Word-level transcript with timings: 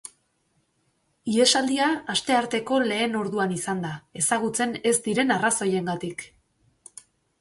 Ihesaldia 1.33 1.89
astearteko 2.15 2.79
lehen 2.87 3.19
orduan 3.19 3.53
izan 3.59 3.83
da, 3.87 3.91
ezagutzen 4.23 4.75
ez 4.93 4.95
diren 5.09 5.35
arrazoiengatik. 5.37 6.25